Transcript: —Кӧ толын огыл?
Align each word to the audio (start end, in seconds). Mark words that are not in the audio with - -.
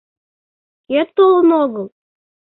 —Кӧ 0.87 1.01
толын 1.15 1.49
огыл? 1.63 1.85